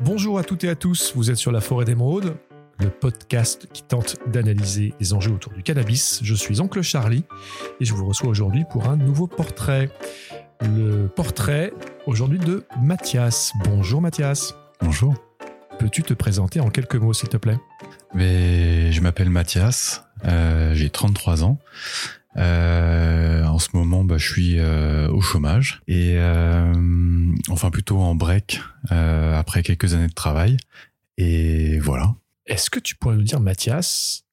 Bonjour 0.00 0.38
à 0.38 0.44
toutes 0.44 0.62
et 0.62 0.68
à 0.68 0.76
tous, 0.76 1.12
vous 1.16 1.30
êtes 1.30 1.36
sur 1.36 1.50
La 1.50 1.60
Forêt 1.60 1.84
d'Émeraude, 1.84 2.36
le 2.78 2.88
podcast 2.88 3.68
qui 3.72 3.82
tente 3.82 4.16
d'analyser 4.28 4.94
les 5.00 5.12
enjeux 5.12 5.32
autour 5.32 5.52
du 5.52 5.64
cannabis. 5.64 6.20
Je 6.22 6.34
suis 6.34 6.60
Oncle 6.60 6.82
Charlie 6.82 7.24
et 7.80 7.84
je 7.84 7.92
vous 7.94 8.06
reçois 8.06 8.28
aujourd'hui 8.28 8.64
pour 8.70 8.88
un 8.88 8.96
nouveau 8.96 9.26
portrait. 9.26 9.90
Le 10.60 11.08
portrait 11.08 11.72
aujourd'hui 12.06 12.38
de 12.38 12.64
Mathias. 12.80 13.52
Bonjour 13.64 14.00
Mathias. 14.00 14.54
Bonjour. 14.80 15.14
Peux-tu 15.80 16.02
te 16.04 16.14
présenter 16.14 16.60
en 16.60 16.70
quelques 16.70 16.96
mots 16.96 17.12
s'il 17.12 17.28
te 17.28 17.36
plaît? 17.36 17.58
Mais 18.14 18.92
Je 18.92 19.00
m'appelle 19.00 19.30
Mathias, 19.30 20.04
euh, 20.24 20.74
j'ai 20.74 20.90
33 20.90 21.44
ans. 21.44 21.58
Euh, 22.36 23.44
en 23.44 23.58
ce 23.58 23.70
moment, 23.74 24.04
bah, 24.04 24.18
je 24.18 24.30
suis 24.30 24.58
euh, 24.58 25.08
au 25.10 25.20
chômage 25.20 25.80
et 25.88 26.18
enfin 27.48 27.70
plutôt 27.70 27.98
en 27.98 28.14
break 28.14 28.60
après 28.90 29.62
quelques 29.62 29.94
années 29.94 30.08
de 30.08 30.14
travail. 30.14 30.56
Et 31.16 31.78
voilà. 31.80 32.14
Est-ce 32.46 32.70
que 32.70 32.78
tu 32.78 32.94
pourrais 32.94 33.16
nous 33.16 33.22
dire, 33.22 33.40
Mathias, 33.40 34.24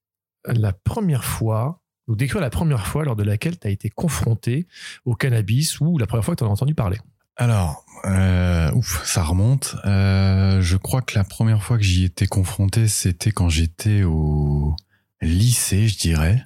la 0.45 0.71
première 0.71 1.25
fois, 1.25 1.81
nous 2.07 2.15
décrire 2.15 2.41
la 2.41 2.51
première 2.51 2.85
fois 2.87 3.03
lors 3.03 3.15
de 3.15 3.23
laquelle 3.23 3.57
tu 3.57 3.67
as 3.67 3.71
été 3.71 3.89
confronté 3.89 4.67
au 5.05 5.15
cannabis 5.15 5.79
ou 5.79 5.97
la 5.97 6.05
première 6.05 6.23
fois 6.23 6.35
que 6.35 6.39
tu 6.39 6.43
en 6.43 6.49
as 6.49 6.51
entendu 6.51 6.75
parler? 6.75 6.99
Alors, 7.37 7.83
euh, 8.05 8.71
ouf, 8.73 9.03
ça 9.05 9.23
remonte. 9.23 9.75
Euh, 9.85 10.61
je 10.61 10.77
crois 10.77 11.01
que 11.01 11.17
la 11.17 11.23
première 11.23 11.63
fois 11.63 11.77
que 11.77 11.83
j'y 11.83 12.05
étais 12.05 12.27
confronté, 12.27 12.87
c'était 12.87 13.31
quand 13.31 13.49
j'étais 13.49 14.03
au 14.03 14.75
lycée, 15.21 15.87
je 15.87 15.97
dirais. 15.97 16.43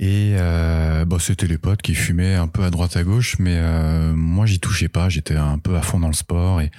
Et 0.00 0.36
euh, 0.38 1.04
bah, 1.04 1.16
c'était 1.18 1.48
les 1.48 1.58
potes 1.58 1.82
qui 1.82 1.94
fumaient 1.94 2.36
un 2.36 2.46
peu 2.46 2.62
à 2.62 2.70
droite 2.70 2.96
à 2.96 3.02
gauche, 3.02 3.36
mais 3.40 3.56
euh, 3.56 4.12
moi 4.14 4.46
j'y 4.46 4.60
touchais 4.60 4.88
pas. 4.88 5.08
J'étais 5.08 5.34
un 5.34 5.58
peu 5.58 5.76
à 5.76 5.82
fond 5.82 5.98
dans 5.98 6.06
le 6.06 6.12
sport 6.14 6.60
et 6.60 6.70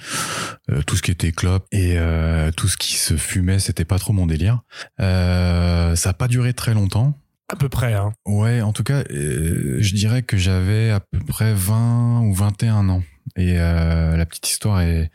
euh, 0.70 0.80
tout 0.82 0.96
ce 0.96 1.02
qui 1.02 1.10
était 1.10 1.32
clope 1.32 1.66
et 1.70 1.98
euh, 1.98 2.50
tout 2.50 2.66
ce 2.66 2.78
qui 2.78 2.94
se 2.94 3.16
fumait, 3.18 3.58
c'était 3.58 3.84
pas 3.84 3.98
trop 3.98 4.14
mon 4.14 4.26
délire. 4.26 4.62
Euh, 5.00 5.94
ça 5.96 6.10
a 6.10 6.14
pas 6.14 6.28
duré 6.28 6.54
très 6.54 6.72
longtemps. 6.72 7.18
À 7.52 7.56
peu 7.56 7.68
près, 7.68 7.92
hein. 7.92 8.12
Ouais, 8.26 8.62
en 8.62 8.72
tout 8.72 8.84
cas, 8.84 9.02
euh, 9.10 9.76
je 9.80 9.94
dirais 9.94 10.22
que 10.22 10.38
j'avais 10.38 10.90
à 10.90 11.00
peu 11.00 11.18
près 11.18 11.52
20 11.52 12.20
ou 12.22 12.32
21 12.32 12.88
ans. 12.88 13.02
Et 13.36 13.54
euh, 13.58 14.16
la 14.16 14.26
petite 14.26 14.48
histoire 14.48 14.80
est, 14.80 15.10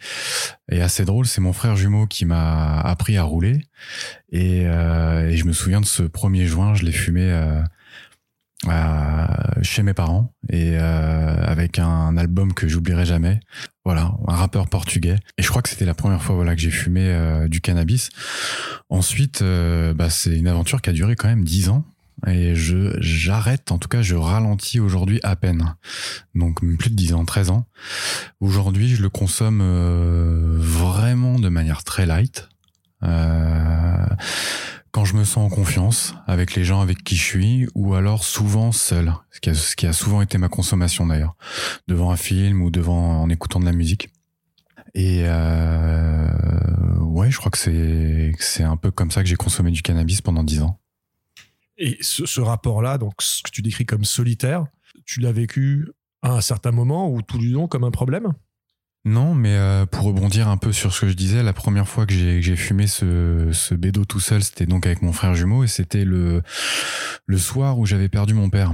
assez 0.72 1.06
drôle. 1.06 1.25
C'est 1.25 1.42
mon 1.42 1.53
frère 1.53 1.75
jumeau 1.75 2.08
qui 2.08 2.25
m'a 2.25 2.80
appris 2.81 3.17
à 3.17 3.23
rouler. 3.23 3.61
Et, 4.31 4.66
euh, 4.67 5.36
je 5.36 5.45
me 5.45 5.53
souviens 5.53 5.81
de 5.81 5.86
ce 5.86 6.03
premier 6.03 6.45
joint, 6.45 6.73
je 6.76 6.83
l'ai 6.83 6.92
fumé 6.92 7.22
euh, 7.22 7.61
chez 9.61 9.83
mes 9.83 9.94
parents 9.94 10.33
et 10.50 10.76
avec 10.78 11.78
un 11.78 12.17
album 12.17 12.53
que 12.53 12.67
j'oublierai 12.67 13.06
jamais. 13.06 13.39
Voilà, 13.83 14.14
un 14.28 14.36
rappeur 14.36 14.67
portugais. 14.67 15.17
Et 15.38 15.44
je 15.44 15.50
crois 15.50 15.61
que 15.61 15.70
c'était 15.70 15.86
la 15.86 15.94
première 15.94 16.23
fois 16.23 16.36
voilà 16.36 16.56
que 16.56 16.61
j'ai 16.61 16.72
fumé 16.72 17.45
du 17.48 17.61
cannabis. 17.61 18.09
Ensuite, 18.89 19.44
bah, 19.44 20.09
c'est 20.09 20.36
une 20.36 20.48
aventure 20.48 20.81
qui 20.81 20.89
a 20.89 20.94
duré 20.94 21.16
quand 21.16 21.28
même 21.28 21.44
10 21.44 21.70
ans. 21.70 21.86
Et 22.27 22.55
je 22.55 22.95
j'arrête, 22.99 23.71
en 23.71 23.77
tout 23.77 23.88
cas, 23.88 24.02
je 24.02 24.16
ralentis 24.16 24.80
aujourd'hui 24.80 25.19
à 25.23 25.35
peine. 25.35 25.75
Donc 26.33 26.61
plus 26.77 26.89
de 26.89 26.95
10 26.95 27.13
ans, 27.13 27.25
13 27.25 27.49
ans. 27.49 27.66
Aujourd'hui, 28.39 28.95
je 28.95 29.02
le 29.02 29.09
consomme 29.09 29.61
euh, 29.61 30.55
vraiment 30.58 31.39
de 31.39 31.49
manière 31.49 31.83
très 31.83 32.05
light. 32.05 32.49
Euh, 33.03 34.05
quand 34.91 35.03
je 35.03 35.16
me 35.16 35.25
sens 35.25 35.52
en 35.52 35.53
confiance 35.53 36.16
avec 36.25 36.55
les 36.55 36.63
gens 36.63 36.80
avec 36.80 37.03
qui 37.03 37.17
je 37.17 37.23
suis, 37.23 37.67
ou 37.75 37.95
alors 37.95 38.23
souvent 38.23 38.71
seul, 38.71 39.13
ce 39.30 39.75
qui 39.75 39.88
a, 39.88 39.93
souvent 39.93 40.21
été 40.21 40.38
ma 40.38 40.47
consommation 40.47 41.05
d'ailleurs, 41.05 41.36
devant 41.89 42.11
un 42.11 42.16
film 42.16 42.61
ou 42.61 42.71
devant 42.71 43.21
en 43.21 43.30
écoutant 43.30 43.59
de 43.59 43.66
la 43.66 43.73
musique. 43.73 44.09
Et 44.93 45.23
euh, 45.25 46.30
ouais, 47.02 47.30
je 47.30 47.38
crois 47.38 47.52
que 47.52 47.58
c'est 47.58 48.31
c'est 48.39 48.63
un 48.63 48.77
peu 48.77 48.89
comme 48.89 49.11
ça 49.11 49.21
que 49.21 49.27
j'ai 49.27 49.36
consommé 49.36 49.71
du 49.71 49.81
cannabis 49.81 50.21
pendant 50.21 50.43
10 50.43 50.61
ans. 50.61 50.80
Et 51.78 51.98
ce, 52.02 52.42
rapport-là, 52.42 52.98
donc 52.98 53.14
ce 53.20 53.44
que 53.44 53.52
tu 53.52 53.61
décris 53.61 53.86
comme 53.86 54.05
solitaire, 54.05 54.66
tu 55.05 55.20
l'as 55.20 55.32
vécu 55.32 55.89
à 56.22 56.32
un 56.32 56.42
certain 56.42 56.72
moment 56.72 57.11
ou 57.11 57.22
tout 57.22 57.38
du 57.38 57.49
long 57.49 57.67
comme 57.67 57.83
un 57.83 57.92
problème? 57.92 58.33
Non, 59.04 59.36
mais 59.36 59.55
euh, 59.55 59.86
pour 59.86 60.05
rebondir 60.05 60.48
un 60.48 60.58
peu 60.58 60.72
sur 60.72 60.94
ce 60.94 61.02
que 61.02 61.10
je 61.10 61.14
disais, 61.14 61.44
la 61.44 61.54
première 61.54 61.88
fois 61.88 62.08
que 62.08 62.14
j'ai 62.14 62.55
fumé 62.55 62.88
ce, 62.88 63.49
ce 63.52 63.76
bédo 63.76 64.04
tout 64.04 64.20
seul, 64.20 64.42
c'était 64.42 64.66
donc 64.66 64.88
avec 64.88 65.04
mon 65.04 65.14
frère 65.14 65.36
jumeau 65.36 65.64
et 65.64 65.67
c'était 65.67 66.05
le 66.05 66.42
soir 67.38 67.78
où 67.78 67.86
j'avais 67.86 68.10
perdu 68.10 68.33
mon 68.33 68.49
père. 68.49 68.72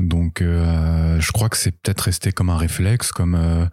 Donc, 0.00 0.40
euh, 0.40 1.20
je 1.20 1.32
crois 1.32 1.48
que 1.48 1.56
c'est 1.56 1.72
peut-être 1.72 2.00
resté 2.00 2.32
comme 2.32 2.50
un 2.50 2.56
réflexe, 2.56 3.12
comme 3.12 3.34
euh, 3.34 3.66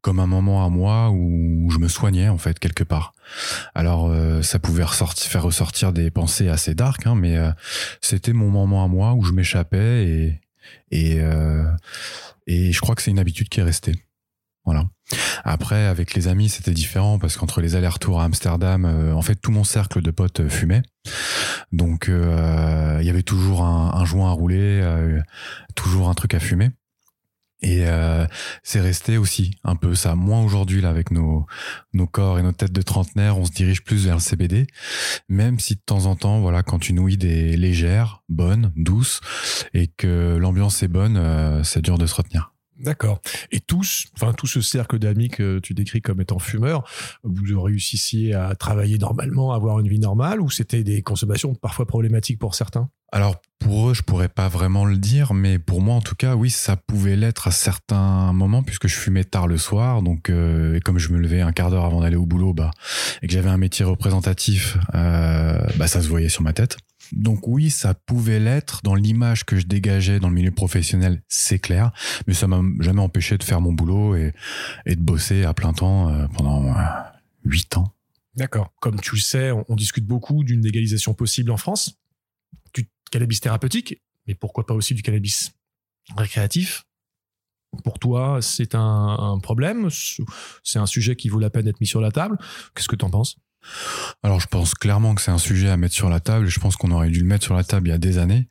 comme 0.00 0.20
un 0.20 0.26
moment 0.26 0.64
à 0.64 0.70
moi 0.70 1.10
où 1.10 1.70
je 1.70 1.78
me 1.78 1.88
soignais 1.88 2.28
en 2.28 2.38
fait 2.38 2.58
quelque 2.58 2.84
part. 2.84 3.12
Alors, 3.74 4.08
euh, 4.08 4.42
ça 4.42 4.58
pouvait 4.58 4.84
ressortir, 4.84 5.30
faire 5.30 5.42
ressortir 5.42 5.92
des 5.92 6.10
pensées 6.10 6.48
assez 6.48 6.74
dark, 6.74 7.06
hein, 7.06 7.14
mais 7.14 7.36
euh, 7.36 7.50
c'était 8.00 8.32
mon 8.32 8.50
moment 8.50 8.84
à 8.84 8.88
moi 8.88 9.14
où 9.14 9.22
je 9.22 9.32
m'échappais 9.32 10.06
et 10.06 10.40
et 10.90 11.20
euh, 11.20 11.64
et 12.46 12.72
je 12.72 12.80
crois 12.80 12.94
que 12.94 13.02
c'est 13.02 13.10
une 13.10 13.18
habitude 13.18 13.48
qui 13.48 13.60
est 13.60 13.64
restée. 13.64 13.94
Voilà. 14.64 14.84
Après, 15.44 15.86
avec 15.86 16.14
les 16.14 16.26
amis, 16.26 16.48
c'était 16.48 16.72
différent 16.72 17.20
parce 17.20 17.36
qu'entre 17.36 17.60
les 17.60 17.76
allers-retours 17.76 18.20
à 18.20 18.24
Amsterdam, 18.24 18.84
euh, 18.84 19.12
en 19.12 19.22
fait, 19.22 19.36
tout 19.36 19.52
mon 19.52 19.62
cercle 19.62 20.02
de 20.02 20.10
potes 20.10 20.48
fumait. 20.48 20.82
Donc, 21.72 22.08
euh, 22.08 22.98
il 23.00 23.06
y 23.06 23.10
avait 23.10 23.22
toujours 23.22 23.62
un, 23.62 24.04
joint 24.04 24.30
à 24.30 24.32
rouler, 24.32 24.80
euh, 24.82 25.20
toujours 25.74 26.08
un 26.08 26.14
truc 26.14 26.34
à 26.34 26.40
fumer. 26.40 26.70
Et 27.62 27.86
euh, 27.86 28.26
c'est 28.62 28.80
resté 28.80 29.16
aussi 29.16 29.52
un 29.64 29.76
peu 29.76 29.94
ça. 29.94 30.14
Moins 30.14 30.42
aujourd'hui, 30.42 30.80
là, 30.80 30.90
avec 30.90 31.10
nos, 31.10 31.46
nos 31.94 32.06
corps 32.06 32.38
et 32.38 32.42
nos 32.42 32.52
têtes 32.52 32.72
de 32.72 32.82
trentenaire, 32.82 33.38
on 33.38 33.44
se 33.44 33.52
dirige 33.52 33.82
plus 33.82 34.04
vers 34.04 34.14
le 34.16 34.20
CBD. 34.20 34.66
Même 35.28 35.58
si 35.58 35.74
de 35.74 35.80
temps 35.84 36.06
en 36.06 36.16
temps, 36.16 36.40
voilà, 36.40 36.62
quand 36.62 36.88
une 36.88 37.00
weed 37.00 37.24
est 37.24 37.56
légère, 37.56 38.22
bonne, 38.28 38.72
douce, 38.76 39.20
et 39.72 39.88
que 39.88 40.36
l'ambiance 40.36 40.82
est 40.82 40.88
bonne, 40.88 41.16
euh, 41.16 41.62
c'est 41.62 41.82
dur 41.82 41.98
de 41.98 42.06
se 42.06 42.14
retenir. 42.14 42.52
D'accord. 42.86 43.20
Et 43.50 43.58
tous, 43.58 44.06
enfin 44.14 44.32
tout 44.32 44.46
ce 44.46 44.60
cercle 44.60 45.00
d'amis 45.00 45.28
que 45.28 45.58
tu 45.58 45.74
décris 45.74 46.00
comme 46.00 46.20
étant 46.20 46.38
fumeurs, 46.38 46.88
vous 47.24 47.60
réussissiez 47.60 48.32
à 48.32 48.54
travailler 48.54 48.96
normalement, 48.96 49.52
avoir 49.52 49.80
une 49.80 49.88
vie 49.88 49.98
normale, 49.98 50.40
ou 50.40 50.50
c'était 50.50 50.84
des 50.84 51.02
consommations 51.02 51.54
parfois 51.56 51.84
problématiques 51.84 52.38
pour 52.38 52.54
certains? 52.54 52.88
Alors 53.12 53.36
pour 53.58 53.90
eux, 53.90 53.94
je 53.94 54.02
pourrais 54.02 54.28
pas 54.28 54.48
vraiment 54.48 54.84
le 54.84 54.98
dire, 54.98 55.34
mais 55.34 55.58
pour 55.58 55.80
moi 55.80 55.96
en 55.96 56.00
tout 56.00 56.14
cas, 56.14 56.36
oui, 56.36 56.50
ça 56.50 56.76
pouvait 56.76 57.16
l'être 57.16 57.48
à 57.48 57.50
certains 57.50 58.32
moments 58.32 58.62
puisque 58.62 58.86
je 58.86 58.94
fumais 58.94 59.24
tard 59.24 59.48
le 59.48 59.58
soir, 59.58 60.02
donc 60.02 60.30
euh, 60.30 60.78
comme 60.84 60.98
je 60.98 61.12
me 61.12 61.18
levais 61.18 61.40
un 61.40 61.52
quart 61.52 61.70
d'heure 61.70 61.84
avant 61.84 62.02
d'aller 62.02 62.16
au 62.16 62.26
boulot, 62.26 62.52
bah 62.52 62.70
et 63.22 63.26
que 63.26 63.32
j'avais 63.32 63.50
un 63.50 63.56
métier 63.56 63.84
représentatif, 63.84 64.76
euh, 64.94 65.58
bah 65.76 65.88
ça 65.88 66.02
se 66.02 66.08
voyait 66.08 66.28
sur 66.28 66.42
ma 66.42 66.52
tête. 66.52 66.76
Donc 67.12 67.46
oui, 67.46 67.70
ça 67.70 67.94
pouvait 67.94 68.40
l'être. 68.40 68.80
Dans 68.82 68.94
l'image 68.94 69.44
que 69.44 69.56
je 69.56 69.66
dégageais 69.66 70.20
dans 70.20 70.28
le 70.28 70.34
milieu 70.34 70.50
professionnel, 70.50 71.22
c'est 71.28 71.58
clair, 71.58 71.92
mais 72.26 72.34
ça 72.34 72.46
m'a 72.46 72.62
jamais 72.80 73.00
empêché 73.00 73.38
de 73.38 73.44
faire 73.44 73.60
mon 73.60 73.72
boulot 73.72 74.16
et, 74.16 74.32
de 74.86 75.00
bosser 75.00 75.44
à 75.44 75.54
plein 75.54 75.72
temps 75.72 76.08
euh, 76.08 76.26
pendant 76.28 76.66
euh, 76.66 76.72
huit 77.44 77.76
ans. 77.76 77.92
D'accord. 78.34 78.72
Comme 78.80 79.00
tu 79.00 79.14
le 79.14 79.20
sais, 79.20 79.50
on, 79.50 79.64
on 79.68 79.76
discute 79.76 80.06
beaucoup 80.06 80.44
d'une 80.44 80.62
légalisation 80.62 81.14
possible 81.14 81.50
en 81.50 81.56
France, 81.56 81.98
du 82.74 82.88
cannabis 83.10 83.40
thérapeutique, 83.40 84.02
mais 84.26 84.34
pourquoi 84.34 84.66
pas 84.66 84.74
aussi 84.74 84.94
du 84.94 85.02
cannabis 85.02 85.52
récréatif? 86.16 86.84
Pour 87.84 87.98
toi, 87.98 88.38
c'est 88.40 88.74
un, 88.74 88.80
un 88.80 89.38
problème? 89.38 89.88
C'est 90.62 90.78
un 90.78 90.86
sujet 90.86 91.16
qui 91.16 91.28
vaut 91.28 91.38
la 91.38 91.50
peine 91.50 91.64
d'être 91.64 91.80
mis 91.80 91.86
sur 91.86 92.00
la 92.00 92.10
table. 92.10 92.38
Qu'est-ce 92.74 92.88
que 92.88 92.96
tu 92.96 93.04
en 93.04 93.10
penses? 93.10 93.36
Alors 94.22 94.40
je 94.40 94.46
pense 94.46 94.74
clairement 94.74 95.14
que 95.14 95.22
c'est 95.22 95.30
un 95.30 95.38
sujet 95.38 95.68
à 95.68 95.76
mettre 95.76 95.94
sur 95.94 96.08
la 96.08 96.20
table. 96.20 96.48
Je 96.48 96.60
pense 96.60 96.76
qu'on 96.76 96.90
aurait 96.90 97.10
dû 97.10 97.20
le 97.20 97.26
mettre 97.26 97.44
sur 97.44 97.54
la 97.54 97.64
table 97.64 97.88
il 97.88 97.90
y 97.90 97.94
a 97.94 97.98
des 97.98 98.18
années, 98.18 98.48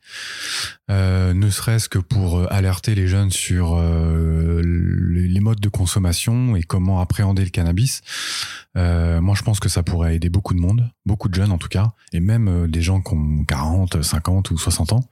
Euh, 0.88 1.34
ne 1.34 1.50
serait-ce 1.50 1.88
que 1.88 1.98
pour 1.98 2.38
euh, 2.38 2.46
alerter 2.48 2.94
les 2.94 3.08
jeunes 3.08 3.32
sur 3.32 3.74
euh, 3.74 4.62
les 4.64 5.40
modes 5.40 5.58
de 5.58 5.68
consommation 5.68 6.54
et 6.54 6.62
comment 6.62 7.00
appréhender 7.00 7.42
le 7.42 7.50
cannabis. 7.50 8.02
Moi, 8.74 9.34
je 9.34 9.42
pense 9.42 9.58
que 9.58 9.68
ça 9.68 9.82
pourrait 9.82 10.14
aider 10.16 10.28
beaucoup 10.28 10.54
de 10.54 10.60
monde, 10.60 10.90
beaucoup 11.06 11.28
de 11.28 11.34
jeunes 11.34 11.50
en 11.50 11.58
tout 11.58 11.68
cas, 11.68 11.92
et 12.12 12.20
même 12.20 12.68
des 12.68 12.82
gens 12.82 13.00
qui 13.00 13.14
ont 13.14 13.44
40, 13.44 14.02
50 14.02 14.50
ou 14.50 14.58
60 14.58 14.92
ans. 14.92 15.08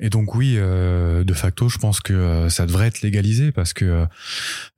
Et 0.00 0.10
donc 0.10 0.34
oui, 0.34 0.56
de 0.56 1.34
facto, 1.34 1.70
je 1.70 1.78
pense 1.78 2.00
que 2.00 2.48
ça 2.50 2.66
devrait 2.66 2.88
être 2.88 3.00
légalisé 3.00 3.52
parce 3.52 3.72
que 3.72 4.06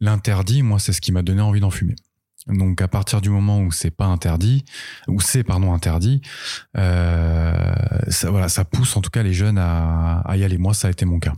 l'interdit, 0.00 0.62
moi, 0.62 0.78
c'est 0.78 0.92
ce 0.92 1.00
qui 1.00 1.10
m'a 1.10 1.22
donné 1.22 1.40
envie 1.40 1.60
d'en 1.60 1.70
fumer. 1.70 1.96
Donc 2.46 2.82
à 2.82 2.88
partir 2.88 3.20
du 3.20 3.30
moment 3.30 3.60
où 3.60 3.72
c'est 3.72 3.90
pas 3.90 4.06
interdit, 4.06 4.64
où 5.08 5.20
c'est 5.20 5.44
pardon 5.44 5.72
interdit, 5.72 6.20
euh, 6.76 7.74
ça 8.08 8.30
voilà, 8.30 8.48
ça 8.48 8.64
pousse 8.64 8.96
en 8.96 9.00
tout 9.00 9.10
cas 9.10 9.22
les 9.22 9.32
jeunes 9.32 9.58
à, 9.58 10.20
à 10.20 10.36
y 10.36 10.44
aller. 10.44 10.58
Moi, 10.58 10.74
ça 10.74 10.88
a 10.88 10.90
été 10.90 11.04
mon 11.04 11.18
cas. 11.18 11.32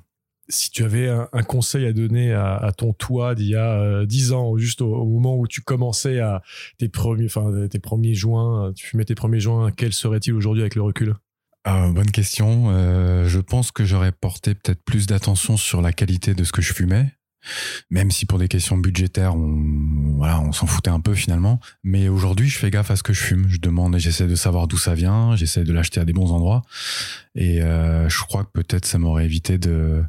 Si 0.48 0.70
tu 0.70 0.84
avais 0.84 1.08
un, 1.08 1.28
un 1.32 1.42
conseil 1.42 1.86
à 1.86 1.92
donner 1.92 2.32
à, 2.32 2.56
à 2.56 2.72
ton 2.72 2.92
toi 2.92 3.34
d'il 3.34 3.48
y 3.48 3.56
a 3.56 3.80
euh, 3.80 4.06
10 4.06 4.32
ans, 4.32 4.56
juste 4.56 4.80
au, 4.80 4.94
au 4.94 5.06
moment 5.06 5.36
où 5.36 5.48
tu 5.48 5.60
commençais 5.60 6.20
à 6.20 6.42
tes 6.78 6.88
premiers, 6.88 7.26
enfin 7.26 7.50
tes 7.68 7.80
premiers 7.80 8.14
joints, 8.14 8.72
tu 8.74 8.86
fumais 8.86 9.04
tes 9.04 9.16
premiers 9.16 9.40
joints, 9.40 9.72
quel 9.72 9.92
serait-il 9.92 10.34
aujourd'hui 10.34 10.62
avec 10.62 10.76
le 10.76 10.82
recul? 10.82 11.14
Ah, 11.68 11.88
bonne 11.90 12.12
question. 12.12 12.70
Euh, 12.70 13.26
je 13.26 13.40
pense 13.40 13.72
que 13.72 13.84
j'aurais 13.84 14.12
porté 14.12 14.54
peut-être 14.54 14.84
plus 14.84 15.08
d'attention 15.08 15.56
sur 15.56 15.82
la 15.82 15.92
qualité 15.92 16.32
de 16.32 16.44
ce 16.44 16.52
que 16.52 16.62
je 16.62 16.72
fumais, 16.72 17.12
même 17.90 18.10
si 18.10 18.26
pour 18.26 18.38
des 18.38 18.48
questions 18.48 18.76
budgétaires, 18.76 19.34
on, 19.34 20.16
voilà, 20.16 20.40
on 20.40 20.52
s'en 20.52 20.66
foutait 20.66 20.90
un 20.90 21.00
peu 21.00 21.14
finalement. 21.14 21.60
Mais 21.84 22.08
aujourd'hui, 22.08 22.48
je 22.48 22.58
fais 22.58 22.70
gaffe 22.70 22.90
à 22.90 22.96
ce 22.96 23.02
que 23.02 23.12
je 23.12 23.22
fume. 23.22 23.46
Je 23.48 23.58
demande 23.58 23.96
et 23.96 23.98
j'essaie 23.98 24.26
de 24.26 24.34
savoir 24.34 24.66
d'où 24.66 24.78
ça 24.78 24.94
vient. 24.94 25.36
J'essaie 25.36 25.64
de 25.64 25.72
l'acheter 25.72 26.00
à 26.00 26.04
des 26.04 26.12
bons 26.12 26.32
endroits. 26.32 26.62
Et 27.34 27.62
euh, 27.62 28.08
je 28.08 28.20
crois 28.22 28.44
que 28.44 28.50
peut-être 28.52 28.86
ça 28.86 28.98
m'aurait 28.98 29.24
évité 29.24 29.58
de 29.58 30.02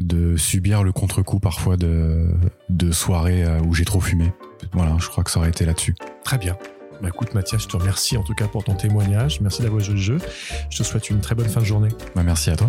de 0.00 0.36
subir 0.36 0.84
le 0.84 0.92
contre-coup 0.92 1.40
parfois 1.40 1.76
de, 1.76 2.28
de 2.68 2.92
soirées 2.92 3.44
euh, 3.44 3.60
où 3.60 3.74
j'ai 3.74 3.84
trop 3.84 4.00
fumé. 4.00 4.32
Voilà, 4.72 4.96
je 5.00 5.08
crois 5.08 5.24
que 5.24 5.30
ça 5.30 5.40
aurait 5.40 5.48
été 5.48 5.64
là-dessus. 5.64 5.96
Très 6.24 6.38
bien. 6.38 6.56
Bah 7.02 7.08
écoute 7.08 7.34
Mathias, 7.34 7.62
je 7.62 7.68
te 7.68 7.76
remercie 7.76 8.16
en 8.16 8.22
tout 8.22 8.34
cas 8.34 8.48
pour 8.48 8.64
ton 8.64 8.74
témoignage. 8.74 9.40
Merci 9.40 9.62
d'avoir 9.62 9.80
joué 9.82 9.94
le 9.94 10.00
jeu. 10.00 10.18
Je 10.70 10.78
te 10.78 10.82
souhaite 10.82 11.10
une 11.10 11.20
très 11.20 11.34
bonne 11.34 11.48
fin 11.48 11.60
de 11.60 11.66
journée. 11.66 11.90
Bah, 12.14 12.22
merci 12.24 12.50
à 12.50 12.56
toi. 12.56 12.68